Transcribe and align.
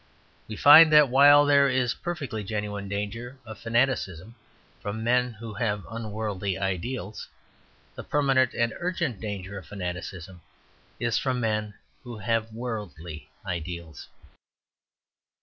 We 0.47 0.55
find 0.55 0.91
that 0.91 1.09
while 1.09 1.45
there 1.45 1.69
is 1.69 1.93
a 1.93 1.97
perfectly 1.97 2.43
genuine 2.43 2.89
danger 2.89 3.37
of 3.45 3.59
fanaticism 3.59 4.33
from 4.81 4.97
the 4.97 5.03
men 5.03 5.33
who 5.33 5.53
have 5.53 5.85
unworldly 5.91 6.57
ideals, 6.57 7.27
the 7.93 8.03
permanent 8.03 8.55
and 8.55 8.73
urgent 8.79 9.19
danger 9.19 9.59
of 9.59 9.67
fanaticism 9.67 10.41
is 10.99 11.19
from 11.19 11.37
the 11.37 11.41
men 11.47 11.73
who 12.03 12.17
have 12.17 12.51
worldly 12.51 13.29
ideals. 13.45 14.07